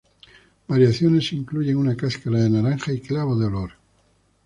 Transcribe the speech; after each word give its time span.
Variaciones 0.67 1.31
incluyen 1.33 1.77
una 1.77 1.95
cáscara 1.95 2.39
de 2.39 2.49
naranja 2.49 2.91
y 2.91 3.01
clavo 3.01 3.37
de 3.37 3.45
olor. 3.45 3.71